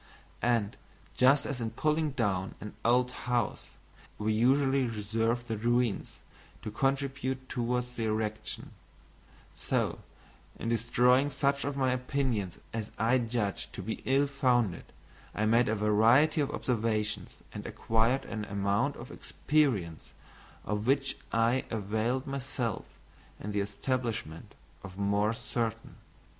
And, 0.41 0.77
just 1.15 1.45
as 1.45 1.61
in 1.61 1.69
pulling 1.77 2.09
down 2.13 2.55
an 2.59 2.73
old 2.83 3.11
house, 3.29 3.67
we 4.17 4.33
usually 4.33 4.87
reserve 4.87 5.47
the 5.47 5.57
ruins 5.59 6.17
to 6.63 6.71
contribute 6.71 7.47
towards 7.47 7.87
the 7.91 8.05
erection, 8.05 8.71
so, 9.53 9.99
in 10.57 10.69
destroying 10.69 11.29
such 11.29 11.63
of 11.65 11.77
my 11.77 11.91
opinions 11.91 12.57
as 12.73 12.89
I 12.97 13.19
judged 13.19 13.73
to 13.73 13.83
be 13.83 14.01
Ill 14.03 14.25
founded, 14.25 14.85
I 15.35 15.45
made 15.45 15.69
a 15.69 15.75
variety 15.75 16.41
of 16.41 16.49
observations 16.49 17.43
and 17.53 17.67
acquired 17.67 18.25
an 18.25 18.45
amount 18.45 18.95
of 18.95 19.11
experience 19.11 20.13
of 20.65 20.87
which 20.87 21.15
I 21.31 21.63
availed 21.69 22.25
myself 22.25 22.85
in 23.39 23.51
the 23.51 23.59
establishment 23.59 24.55
of 24.81 24.97
more 24.97 25.31
certain. 25.33 25.97